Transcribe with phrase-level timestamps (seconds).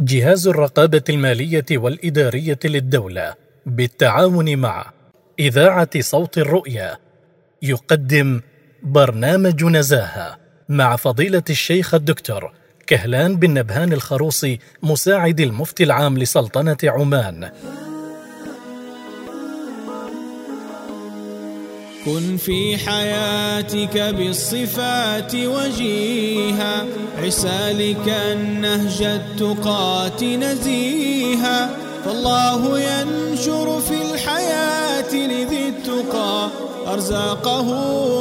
[0.00, 3.34] جهاز الرقابة المالية والإدارية للدولة
[3.66, 4.92] بالتعاون مع
[5.38, 6.98] إذاعة صوت الرؤيا
[7.62, 8.40] يقدم
[8.82, 10.38] برنامج نزاهة
[10.68, 12.52] مع فضيلة الشيخ الدكتور
[12.86, 17.50] كهلان بن نبهان الخروصي مساعد المفتي العام لسلطنة عمان.
[22.06, 26.84] كن في حياتك بالصفات وجيها.
[27.22, 31.70] عسالك النهج التقات نزيها.
[32.04, 36.48] فالله ينشر في الحياة لذي التقى.
[36.86, 37.68] أرزاقه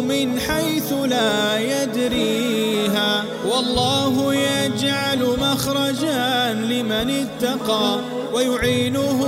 [0.00, 3.24] من حيث لا يدريها.
[3.52, 8.00] والله يجعل مخرجا لمن اتقى.
[8.34, 9.20] ويعينه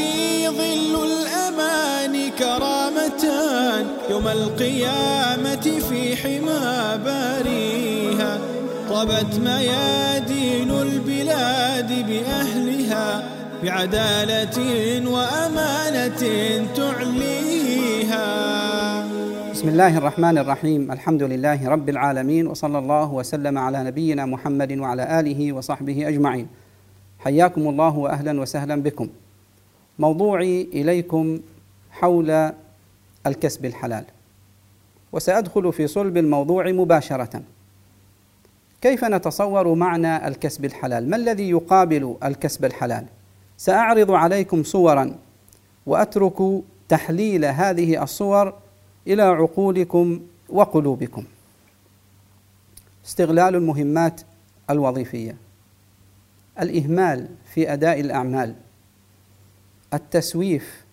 [0.48, 8.38] ظل الأمان كرامتان يوم القيامة في حمى باريها
[8.90, 13.22] طبت ميادين البلاد بأهلها
[13.62, 14.58] بعدالة
[15.10, 16.22] وأمانة
[16.76, 18.26] تعليها.
[19.52, 20.92] بسم الله الرحمن الرحيم.
[20.92, 26.46] الحمد لله رب العالمين وصلى الله وسلم على نبينا محمد وعلى آله وصحبه أجمعين.
[27.20, 29.08] حياكم الله واهلا وسهلا بكم.
[29.98, 31.40] موضوعي إليكم
[31.90, 32.52] حول
[33.26, 34.04] الكسب الحلال.
[35.12, 37.42] وسأدخل في صلب الموضوع مباشرة.
[38.80, 43.06] كيف نتصور معنى الكسب الحلال؟ ما الذي يقابل الكسب الحلال؟
[43.56, 45.16] سأعرض عليكم صورا
[45.86, 48.54] وأترك تحليل هذه الصور
[49.06, 51.24] إلى عقولكم وقلوبكم.
[53.06, 54.20] استغلال المهمات
[54.70, 55.36] الوظيفية
[56.60, 58.54] الإهمال في أداء الأعمال
[59.94, 60.84] التسويف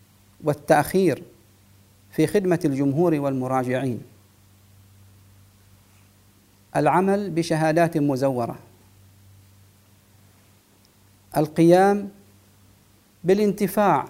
[0.44, 1.24] والتأخير
[2.12, 4.02] في خدمة الجمهور والمراجعين
[6.76, 8.60] العمل بشهادات مزورة
[11.38, 12.10] القيام
[13.24, 14.06] بالانتفاع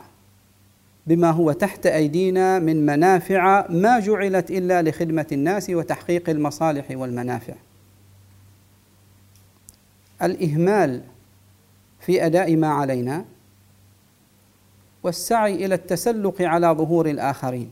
[1.07, 7.53] بما هو تحت أيدينا من منافع ما جعلت إلا لخدمة الناس وتحقيق المصالح والمنافع.
[10.22, 11.01] الإهمال
[12.07, 13.25] في أداء ما علينا
[15.03, 17.72] والسعي إلى التسلق على ظهور الآخرين.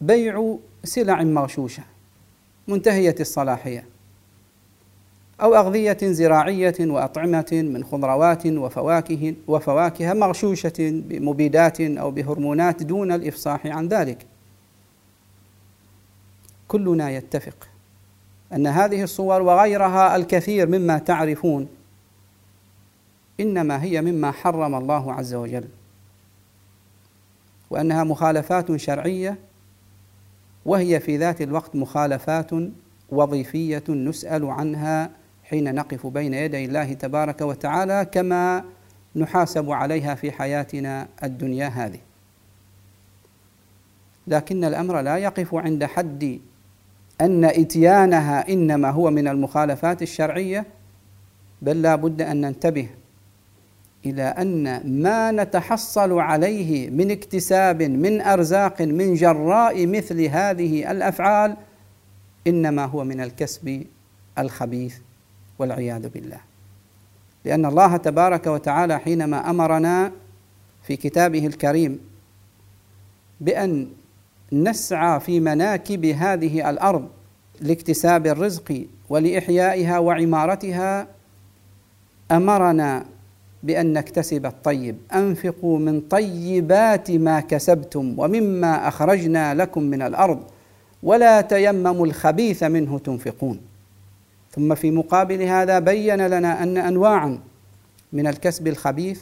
[0.00, 1.82] بيع سلع مغشوشة
[2.68, 3.86] منتهية الصلاحية
[5.40, 13.88] أو أغذية زراعية وأطعمة من خضروات وفواكه وفواكه مغشوشة بمبيدات أو بهرمونات دون الإفصاح عن
[13.88, 14.26] ذلك.
[16.68, 17.68] كلنا يتفق
[18.52, 21.68] أن هذه الصور وغيرها الكثير مما تعرفون
[23.40, 25.64] إنما هي مما حرم الله عز وجل
[27.70, 29.38] وأنها مخالفات شرعية
[30.66, 32.50] وهي في ذات الوقت مخالفات
[33.10, 35.10] وظيفية نسأل عنها
[35.44, 38.64] حين نقف بين يدي الله تبارك وتعالى كما
[39.16, 41.98] نحاسب عليها في حياتنا الدنيا هذه.
[44.26, 46.40] لكن الأمر لا يقف عند حد
[47.20, 50.66] أن إتيانها إنما هو من المخالفات الشرعية
[51.62, 52.88] بل لا بد أن ننتبه
[54.06, 61.56] إلى أن ما نتحصل عليه من اكتساب من أرزاق من جراء مثل هذه الأفعال
[62.46, 63.84] إنما هو من الكسب
[64.38, 64.96] الخبيث
[65.58, 66.40] والعياذ بالله.
[67.44, 70.12] لأن الله تبارك وتعالى حينما أمرنا
[70.82, 71.98] في كتابه الكريم
[73.40, 73.88] بأن
[74.52, 77.08] نسعى في مناكب هذه الأرض
[77.60, 81.06] لاكتساب الرزق ولإحيائها وعمارتها
[82.30, 83.04] أمرنا
[83.62, 84.96] بأن نكتسب الطيب.
[85.14, 90.42] أنفقوا من طيبات ما كسبتم ومما أخرجنا لكم من الأرض
[91.02, 93.60] ولا تيمموا الخبيث منه تنفقون.
[94.50, 97.38] ثم في مقابل هذا بين لنا أن انواعا
[98.12, 99.20] من الكسب الخبيث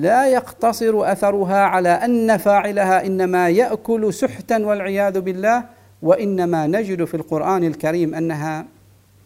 [0.00, 5.64] لا يقتصر أثرها على أن فاعلها إنما يأكل سحتا والعياذ بالله
[6.02, 8.66] وإنما نجد في القرآن الكريم أنها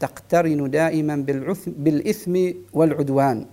[0.00, 1.16] تقترن دائما
[1.66, 3.46] بالإثم والعدوان.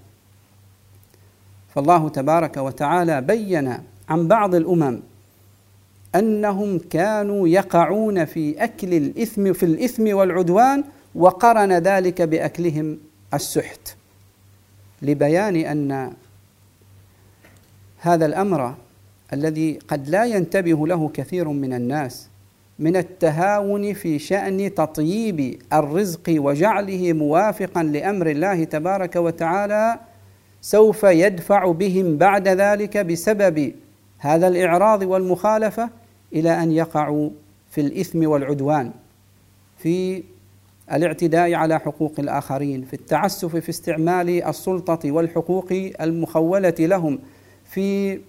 [1.75, 3.77] فالله تبارك وتعالى بين
[4.09, 4.99] عن بعض الأمم
[6.15, 10.83] أنهم كانوا يقعون في أكل الاثم في الإثم والعدوان
[11.15, 12.97] وقرن ذلك بأكلهم
[13.33, 13.95] السحت.
[15.01, 16.13] لبيان أن
[17.97, 18.75] هذا الأمر
[19.33, 22.29] الذي قد لا ينتبه له كثير من الناس
[22.79, 29.99] من التهاون في شأن تطييب الرزق وجعله موافقا لأمر الله تبارك وتعالى
[30.61, 33.73] سوف يدفع بهم بعد ذلك بسبب
[34.17, 35.89] هذا الإعراض والمخالفة
[36.33, 37.29] إلى أن يقعوا
[37.71, 38.91] في الإثم والعدوان
[39.77, 40.23] في
[40.93, 45.67] الاعتداء على حقوق الآخرين في التعسف في استعمال السلطة والحقوق
[46.01, 47.19] المخولة لهم.
[47.69, 48.19] في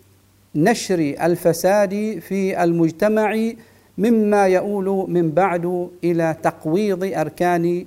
[0.55, 3.53] نشر الفساد في المجتمع
[3.99, 7.85] مما يؤول من بعد إلى تقويض أركان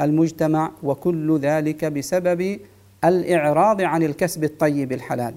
[0.00, 2.58] المجتمع وكل ذلك بسبب
[3.04, 5.34] الإعراض عن الكسب الطيب الحلال.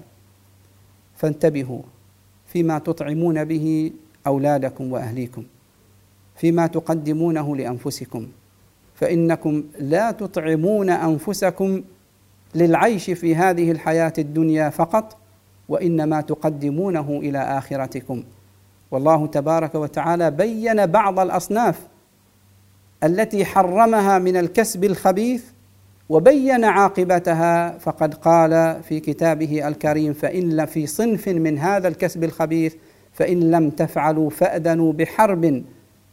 [1.16, 1.82] فانتبهوا
[2.46, 3.92] فيما تطعمون به
[4.26, 5.44] أولادكم وأهليكم
[6.36, 8.26] فيما تقدمونه لأنفسكم
[8.94, 11.82] فإنكم لا تطعمون أنفسكم
[12.54, 15.16] للعيش في هذه الحياة الدنيا فقط
[15.68, 18.22] وإنما تقدمونه إلى آخرتكم.
[18.90, 21.78] والله تبارك وتعالى بين بعض الأصناف
[23.04, 25.44] التي حرمها من الكسب الخبيث
[26.08, 32.74] وبين عاقبتها فقد قال في كتابه الكريم فإن في صنف من هذا الكسب الخبيث
[33.12, 35.64] فإن لم تفعلوا فأذنوا بحرب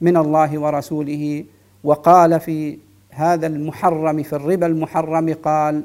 [0.02, 1.46] من الله ورسوله.
[1.84, 2.78] وقال في
[3.10, 5.84] هذا المحرم في الربا المحرم قال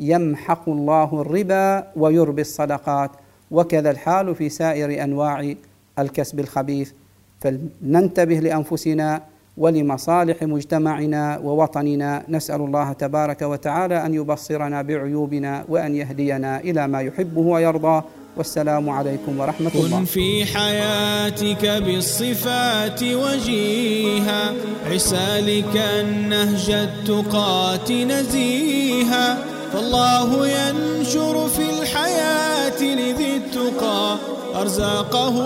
[0.00, 3.10] يمحق الله الربا ويربي الصدقات.
[3.50, 5.54] وكذا الحال في سائر أنواع
[5.98, 6.90] الكسب الخبيث.
[7.40, 9.22] فلننتبه لأنفسنا
[9.56, 12.22] ولمصالح مجتمعنا ووطننا.
[12.28, 18.02] نسأل الله تبارك وتعالى أن يبصرنا بعيوبنا وأن يهدينا إلى ما يحبه ويرضى.
[18.36, 19.98] والسلام عليكم ورحمة الله.
[19.98, 24.52] كن في حياتك بالصفات وجيها.
[24.90, 29.49] عسالك النهج التقات نزيها.
[29.72, 34.16] فالله ينشر في الحياة لذي التقى
[34.54, 35.36] أرزاقه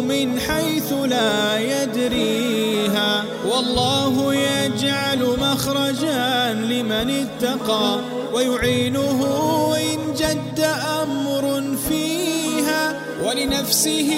[0.00, 3.24] من حيث لا يدريها.
[3.52, 8.00] والله يجعل مخرجا لمن اتقى
[8.34, 9.20] ويعينه
[9.76, 10.66] إن جد
[11.02, 13.00] أمر فيها.
[13.24, 14.10] ولنفسه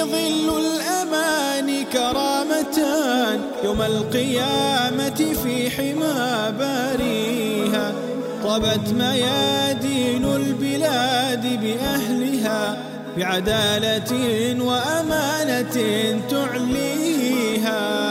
[0.00, 7.39] ظل الأمان كرامتان يوم القيامة في حمى باريها.
[8.44, 12.82] طبت ميادين البلاد بأهلها
[13.16, 14.12] بعدالة
[14.64, 15.76] وأمانة
[16.30, 18.09] تعليها.